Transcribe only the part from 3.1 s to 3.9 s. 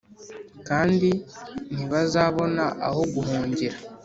guhungira,